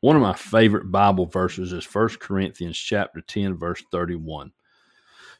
One 0.00 0.16
of 0.16 0.22
my 0.22 0.34
favorite 0.34 0.90
Bible 0.90 1.26
verses 1.26 1.72
is 1.72 1.84
1 1.84 2.08
Corinthians 2.20 2.78
chapter 2.78 3.20
10 3.20 3.56
verse 3.56 3.82
31. 3.92 4.52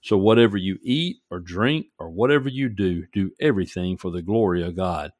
So 0.03 0.17
whatever 0.17 0.57
you 0.57 0.79
eat 0.83 1.19
or 1.31 1.41
drink 1.41 1.87
or 1.99 2.11
whatever 2.11 2.49
you 2.49 2.69
do, 2.69 3.07
do 3.13 3.33
everything 3.41 3.97
for 3.97 4.11
the 4.11 4.23
glory 4.23 4.63
of 4.63 4.77
God. 4.77 5.13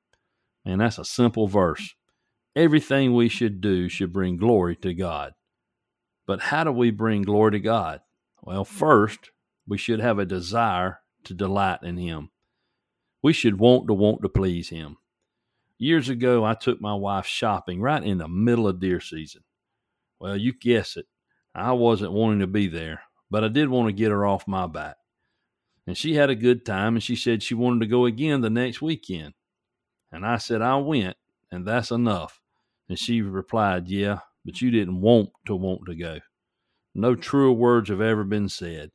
And 0.65 0.81
that's 0.81 0.99
a 0.99 1.05
simple 1.05 1.47
verse. 1.47 1.95
Everything 2.57 3.15
we 3.15 3.29
should 3.29 3.61
do 3.61 3.89
should 3.89 4.13
bring 4.13 4.37
glory 4.37 4.77
to 4.77 4.93
God. 4.95 5.33
But 6.27 6.41
how 6.41 6.65
do 6.65 6.73
we 6.73 6.91
bring 6.91 7.23
glory 7.23 7.53
to 7.53 7.61
God? 7.61 8.01
Well, 8.43 8.65
first, 8.65 9.31
we 9.67 9.79
should 9.79 10.01
have 10.01 10.19
a 10.19 10.27
desire 10.27 11.01
to 11.25 11.35
delight 11.35 11.81
in 11.83 11.97
Him. 11.97 12.31
We 13.23 13.33
should 13.33 13.59
want 13.59 13.87
to 13.89 13.95
want 13.95 14.23
to 14.23 14.29
please 14.29 14.69
Him. 14.69 14.97
Years 15.83 16.11
ago, 16.11 16.45
I 16.45 16.53
took 16.53 16.79
my 16.79 16.93
wife 16.93 17.25
shopping 17.25 17.81
right 17.81 18.05
in 18.05 18.19
the 18.19 18.29
middle 18.29 18.69
of 18.69 18.81
deer 18.81 19.01
season. 19.01 19.41
Well, 20.19 20.37
you 20.37 20.53
guess 20.53 20.99
it. 20.99 21.07
I 21.55 21.73
wasn't 21.73 22.13
wanting 22.13 22.41
to 22.41 22.47
be 22.47 22.69
there, 22.69 23.01
but 23.31 23.45
I 23.45 23.49
did 23.49 23.71
want 23.71 23.89
to 23.89 23.95
get 23.95 24.11
her 24.11 24.27
off 24.27 24.47
my 24.47 24.67
back. 24.67 24.97
And 25.87 25.97
she 25.97 26.15
had 26.15 26.29
a 26.29 26.35
good 26.35 26.67
time, 26.67 26.97
and 26.97 27.03
she 27.03 27.17
said 27.17 27.43
she 27.43 27.55
wanted 27.55 27.81
to 27.81 27.87
go 27.87 28.05
again 28.05 28.43
the 28.43 28.51
next 28.51 28.83
weekend. 28.83 29.33
And 30.13 30.27
I 30.27 30.37
said, 30.37 30.61
I 30.61 30.77
went, 30.77 31.17
and 31.51 31.67
that's 31.67 31.91
enough. 31.91 32.43
And 32.91 32.99
she 32.99 33.23
replied, 33.23 33.89
Yeah, 33.89 34.19
but 34.45 34.61
you 34.61 34.71
didn't 34.71 35.01
want 35.01 35.31
to 35.47 35.57
want 35.57 35.87
to 35.87 35.95
go. 35.95 36.19
No 36.95 37.15
truer 37.15 37.53
words 37.53 37.89
have 37.89 38.03
ever 38.03 38.25
been 38.25 38.51
said. 38.51 38.91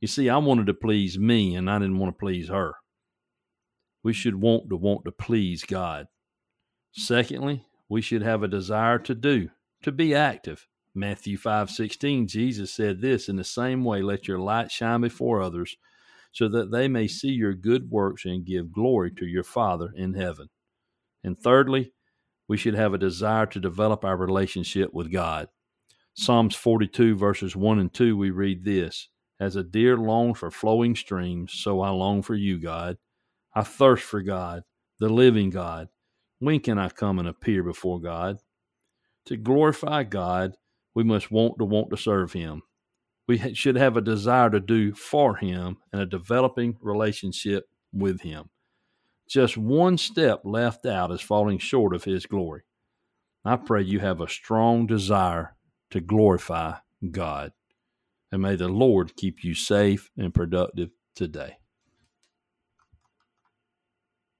You 0.00 0.08
see, 0.08 0.28
I 0.28 0.38
wanted 0.38 0.66
to 0.66 0.74
please 0.74 1.20
me, 1.20 1.54
and 1.54 1.70
I 1.70 1.78
didn't 1.78 2.00
want 2.00 2.16
to 2.16 2.18
please 2.18 2.48
her. 2.48 2.74
We 4.02 4.12
should 4.12 4.34
want 4.34 4.68
to 4.70 4.76
want 4.76 5.04
to 5.04 5.12
please 5.12 5.62
God. 5.62 6.08
Secondly, 6.96 7.66
we 7.90 8.00
should 8.00 8.22
have 8.22 8.42
a 8.42 8.48
desire 8.48 8.98
to 9.00 9.14
do, 9.14 9.50
to 9.82 9.92
be 9.92 10.14
active. 10.14 10.66
Matthew 10.94 11.36
5:16 11.36 12.26
Jesus 12.26 12.72
said 12.72 13.02
this 13.02 13.28
in 13.28 13.36
the 13.36 13.44
same 13.44 13.84
way 13.84 14.00
let 14.00 14.26
your 14.26 14.38
light 14.38 14.70
shine 14.70 15.02
before 15.02 15.42
others 15.42 15.76
so 16.32 16.48
that 16.48 16.70
they 16.70 16.88
may 16.88 17.06
see 17.06 17.28
your 17.30 17.52
good 17.52 17.90
works 17.90 18.24
and 18.24 18.46
give 18.46 18.72
glory 18.72 19.10
to 19.10 19.26
your 19.26 19.44
Father 19.44 19.92
in 19.94 20.14
heaven. 20.14 20.48
And 21.22 21.38
thirdly, 21.38 21.92
we 22.48 22.56
should 22.56 22.74
have 22.74 22.94
a 22.94 22.98
desire 22.98 23.46
to 23.46 23.60
develop 23.60 24.02
our 24.02 24.16
relationship 24.16 24.94
with 24.94 25.12
God. 25.12 25.48
Psalms 26.14 26.54
42, 26.54 27.14
verses 27.14 27.54
1 27.54 27.78
and 27.78 27.92
2, 27.92 28.16
we 28.16 28.30
read 28.30 28.64
this 28.64 29.08
As 29.38 29.56
a 29.56 29.62
deer 29.62 29.98
longs 29.98 30.38
for 30.38 30.50
flowing 30.50 30.96
streams, 30.96 31.52
so 31.52 31.80
I 31.80 31.90
long 31.90 32.22
for 32.22 32.34
you, 32.34 32.58
God. 32.58 32.96
I 33.54 33.62
thirst 33.62 34.04
for 34.04 34.22
God, 34.22 34.62
the 34.98 35.10
living 35.10 35.50
God. 35.50 35.88
When 36.38 36.60
can 36.60 36.78
I 36.78 36.88
come 36.88 37.18
and 37.18 37.28
appear 37.28 37.62
before 37.62 38.00
God? 38.00 38.38
To 39.26 39.36
glorify 39.36 40.04
God, 40.04 40.56
we 40.94 41.02
must 41.02 41.30
want 41.30 41.54
to 41.58 41.64
want 41.64 41.90
to 41.90 41.96
serve 41.96 42.32
Him. 42.32 42.62
We 43.26 43.54
should 43.54 43.76
have 43.76 43.96
a 43.96 44.02
desire 44.02 44.50
to 44.50 44.60
do 44.60 44.94
for 44.94 45.36
Him 45.36 45.78
and 45.92 46.00
a 46.02 46.06
developing 46.06 46.76
relationship 46.80 47.64
with 47.92 48.20
Him. 48.20 48.50
Just 49.28 49.56
one 49.56 49.98
step 49.98 50.42
left 50.44 50.86
out 50.86 51.10
is 51.10 51.20
falling 51.20 51.58
short 51.58 51.94
of 51.94 52.04
His 52.04 52.26
glory. 52.26 52.62
I 53.44 53.56
pray 53.56 53.82
you 53.82 54.00
have 54.00 54.20
a 54.20 54.28
strong 54.28 54.86
desire 54.86 55.56
to 55.90 56.00
glorify 56.00 56.74
God. 57.10 57.52
And 58.30 58.42
may 58.42 58.56
the 58.56 58.68
Lord 58.68 59.16
keep 59.16 59.42
you 59.42 59.54
safe 59.54 60.10
and 60.16 60.34
productive 60.34 60.90
today. 61.14 61.56